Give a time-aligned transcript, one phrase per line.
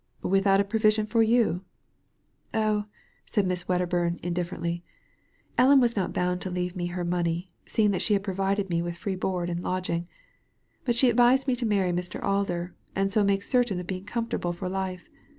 [0.23, 1.61] •* Without a provision for you?"
[2.53, 2.85] •* Oh,"
[3.27, 4.83] said Miss Wedderburn, indifferently,"
[5.59, 8.81] EUen was not bound to leave me her money, seeing that she had provided me
[8.81, 10.07] with free board and lodging.
[10.85, 14.53] But she advised me to marry Mn Alder, and so make certain of being comfortable
[14.53, 15.07] for life.